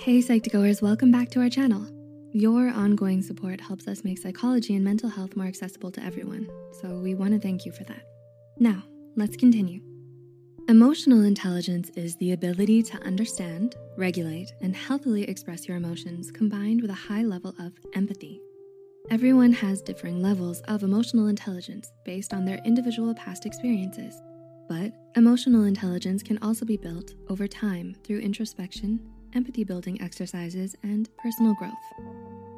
[0.00, 1.86] Hey Psych2Goers, welcome back to our channel.
[2.32, 6.88] Your ongoing support helps us make psychology and mental health more accessible to everyone, so
[7.00, 8.00] we wanna thank you for that.
[8.58, 8.82] Now,
[9.16, 9.82] let's continue.
[10.70, 16.90] Emotional intelligence is the ability to understand, regulate, and healthily express your emotions combined with
[16.90, 18.40] a high level of empathy.
[19.10, 24.18] Everyone has differing levels of emotional intelligence based on their individual past experiences,
[24.66, 28.98] but emotional intelligence can also be built over time through introspection,
[29.34, 31.72] empathy building exercises, and personal growth.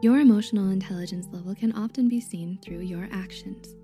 [0.03, 3.75] Your emotional intelligence level can often be seen through your actions.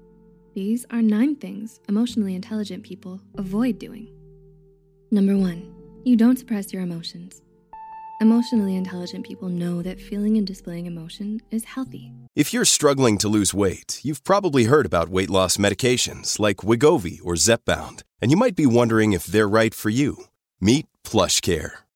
[0.55, 4.09] These are nine things emotionally intelligent people avoid doing.
[5.11, 5.75] Number one,
[6.05, 7.43] you don't suppress your emotions.
[8.21, 12.13] Emotionally intelligent people know that feeling and displaying emotion is healthy.
[12.35, 17.21] If you're struggling to lose weight, you've probably heard about weight loss medications like Wegovy
[17.23, 20.25] or Zepbound, and you might be wondering if they're right for you.
[20.61, 21.71] Meet PlushCare,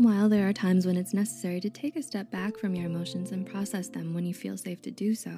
[0.00, 3.32] While there are times when it's necessary to take a step back from your emotions
[3.32, 5.30] and process them when you feel safe to do so,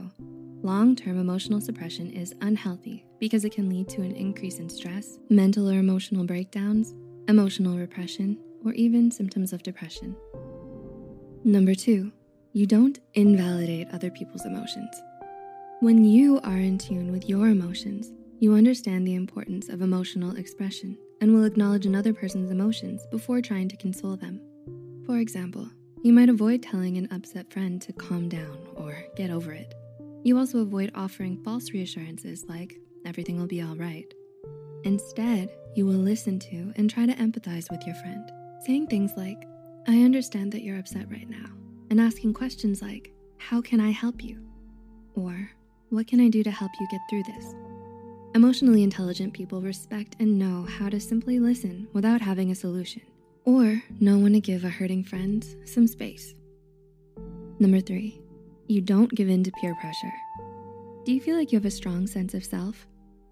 [0.62, 5.18] long term emotional suppression is unhealthy because it can lead to an increase in stress,
[5.28, 6.94] mental or emotional breakdowns,
[7.26, 10.14] emotional repression, or even symptoms of depression.
[11.42, 12.12] Number two,
[12.52, 14.94] you don't invalidate other people's emotions.
[15.80, 20.96] When you are in tune with your emotions, you understand the importance of emotional expression
[21.20, 24.40] and will acknowledge another person's emotions before trying to console them.
[25.06, 25.68] For example,
[26.02, 29.74] you might avoid telling an upset friend to calm down or get over it.
[30.22, 34.06] You also avoid offering false reassurances like, everything will be all right.
[34.84, 38.30] Instead, you will listen to and try to empathize with your friend,
[38.64, 39.44] saying things like,
[39.88, 41.50] I understand that you're upset right now,
[41.90, 44.40] and asking questions like, how can I help you?
[45.14, 45.50] Or,
[45.90, 47.54] what can I do to help you get through this?
[48.34, 53.02] Emotionally intelligent people respect and know how to simply listen without having a solution,
[53.44, 56.34] or know when to give a hurting friend some space.
[57.58, 58.20] Number three,
[58.68, 60.12] you don't give in to peer pressure.
[61.04, 62.86] Do you feel like you have a strong sense of self?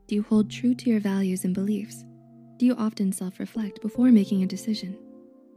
[0.06, 2.04] Do you hold true to your values and beliefs?
[2.56, 4.98] Do you often self-reflect before making a decision?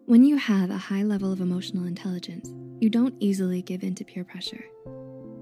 [0.05, 4.03] When you have a high level of emotional intelligence, you don't easily give in to
[4.03, 4.63] peer pressure.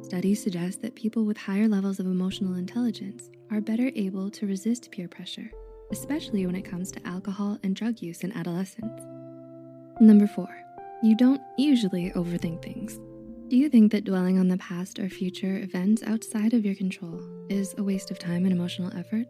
[0.04, 4.92] Studies suggest that people with higher levels of emotional intelligence are better able to resist
[4.92, 5.52] peer pressure,
[5.92, 9.02] especially when it comes to alcohol and drug use in adolescence.
[10.00, 10.50] Number four,
[11.04, 13.00] you don't usually overthink things.
[13.50, 17.22] Do you think that dwelling on the past or future events outside of your control
[17.50, 19.28] is a waste of time and emotional effort?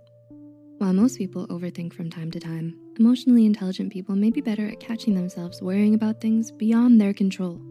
[0.77, 4.79] While most people overthink from time to time, emotionally intelligent people may be better at
[4.79, 7.61] catching themselves worrying about things beyond their control.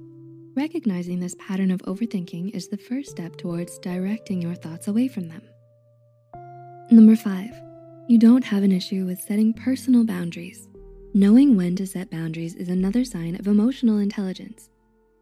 [0.56, 5.28] Recognizing this pattern of overthinking is the first step towards directing your thoughts away from
[5.28, 5.42] them.
[6.90, 7.52] Number five,
[8.10, 10.66] you don't have an issue with setting personal boundaries.
[11.15, 14.69] Knowing when to set boundaries is another sign of emotional intelligence.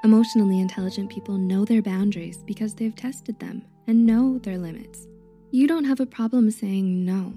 [0.04, 5.06] Emotionally intelligent people know their boundaries because they've tested them and know their limits.
[5.50, 7.34] You don't have a problem saying no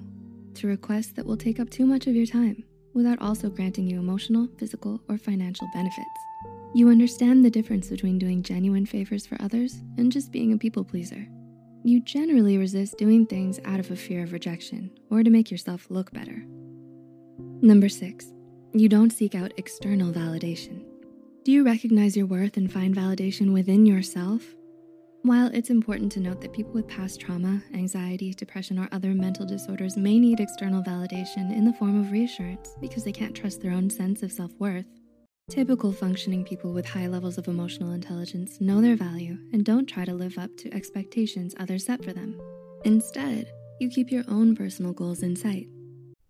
[0.54, 2.64] to requests that will take up too much of your time
[2.94, 6.08] without also granting you emotional, physical, or financial benefits.
[6.74, 10.82] You understand the difference between doing genuine favors for others and just being a people
[10.82, 11.28] pleaser.
[11.84, 15.86] You generally resist doing things out of a fear of rejection or to make yourself
[15.90, 16.44] look better.
[17.60, 18.32] Number six,
[18.72, 20.84] you don't seek out external validation.
[21.44, 24.44] Do you recognize your worth and find validation within yourself?
[25.22, 29.44] While it's important to note that people with past trauma, anxiety, depression, or other mental
[29.44, 33.72] disorders may need external validation in the form of reassurance because they can't trust their
[33.72, 34.86] own sense of self-worth,
[35.50, 40.04] Typical functioning people with high levels of emotional intelligence know their value and don't try
[40.04, 42.40] to live up to expectations others set for them.
[42.84, 45.68] Instead, you keep your own personal goals in sight.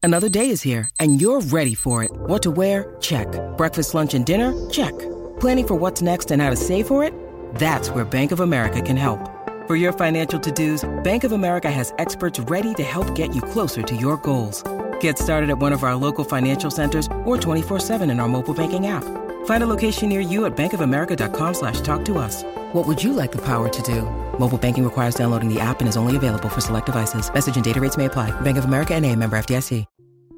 [0.02, 2.10] Another day is here and you're ready for it.
[2.12, 2.96] What to wear?
[3.00, 3.28] Check.
[3.56, 4.68] Breakfast, lunch, and dinner?
[4.70, 4.98] Check.
[5.38, 7.14] Planning for what's next and how to save for it?
[7.54, 9.30] That's where Bank of America can help.
[9.66, 13.82] For your financial to-dos, Bank of America has experts ready to help get you closer
[13.82, 14.64] to your goals.
[15.02, 18.86] Get started at one of our local financial centers or 24-7 in our mobile banking
[18.86, 19.02] app.
[19.46, 22.44] Find a location near you at bankofamerica.com slash talk to us.
[22.72, 24.02] What would you like the power to do?
[24.38, 27.34] Mobile banking requires downloading the app and is only available for select devices.
[27.34, 28.30] Message and data rates may apply.
[28.42, 29.84] Bank of America and a member FDIC.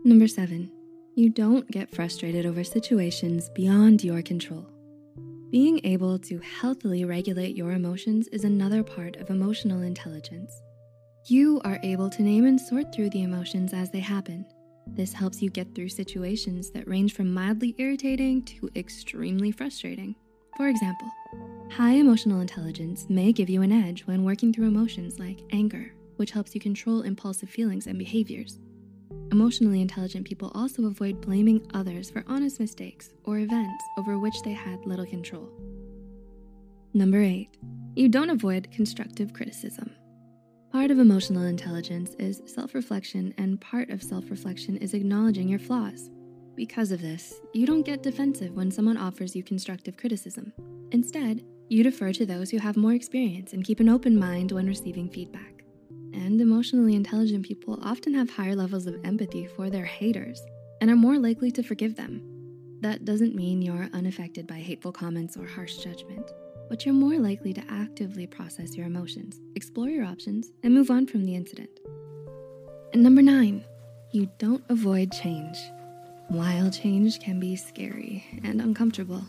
[0.07, 0.71] Number seven,
[1.15, 4.67] you don't get frustrated over situations beyond your control.
[5.51, 10.53] Being able to healthily regulate your emotions is another part of emotional intelligence.
[11.27, 14.45] You are able to name and sort through the emotions as they happen
[14.87, 20.15] This helps you get through situations that range from mildly irritating to extremely frustrating.
[20.57, 21.09] For example,
[21.71, 26.31] high emotional intelligence may give you an edge when working through emotions like anger, which
[26.31, 28.61] helps you control impulsive feelings and behaviors.
[29.33, 34.53] Emotionally intelligent people also avoid blaming others for honest mistakes or events over which they
[34.53, 35.51] had little control.
[36.93, 37.49] Number eight,
[37.97, 39.91] you don't avoid constructive criticism.
[40.75, 45.61] Part of emotional intelligence is self reflection, and part of self reflection is acknowledging your
[45.61, 46.11] flaws.
[46.57, 50.53] Because of this, you don't get defensive when someone offers you constructive criticism.
[50.91, 54.67] Instead, you defer to those who have more experience and keep an open mind when
[54.67, 55.63] receiving feedback.
[56.13, 60.43] And emotionally intelligent people often have higher levels of empathy for their haters
[60.81, 62.21] and are more likely to forgive them.
[62.81, 66.33] That doesn't mean you're unaffected by hateful comments or harsh judgment,
[66.69, 71.07] but you're more likely to actively process your emotions, explore your options, and move on
[71.07, 71.81] from the incident.
[72.93, 73.65] And number nine,
[74.13, 75.57] you don't avoid change.
[76.29, 79.25] While change can be scary and uncomfortable,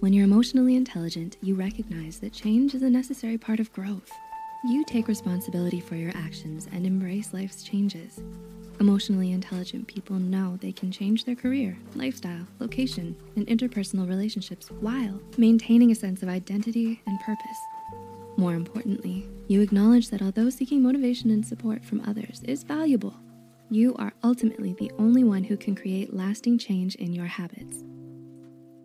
[0.00, 4.10] when you're emotionally intelligent, you recognize that change is a necessary part of growth.
[4.64, 8.20] You take responsibility for your actions and embrace life's changes.
[8.78, 15.18] Emotionally intelligent people know they can change their career, lifestyle, location, and interpersonal relationships while
[15.38, 17.56] maintaining a sense of identity and purpose.
[18.36, 23.14] More importantly, you acknowledge that although seeking motivation and support from others is valuable,
[23.70, 27.82] you are ultimately the only one who can create lasting change in your habits.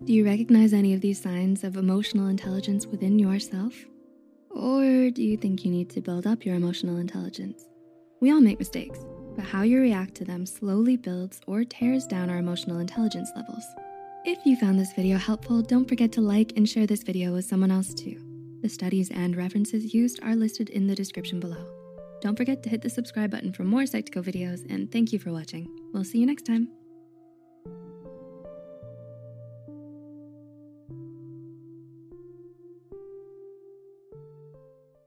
[0.05, 3.73] Do you recognize any of these signs of emotional intelligence within yourself?
[4.49, 7.65] Or do you think you need to build up your emotional intelligence?
[8.21, 8.99] We all make mistakes,
[9.35, 13.63] but how you react to them slowly builds or tears down our emotional intelligence levels.
[14.25, 17.45] If you found this video helpful, don't forget to like and share this video with
[17.45, 18.19] someone else too.
[18.61, 21.65] The studies and references used are listed in the description below.
[22.21, 25.31] Don't forget to hit the subscribe button for more Psych2Go videos and thank you for
[25.31, 25.67] watching.
[25.91, 26.80] We'll see you next time.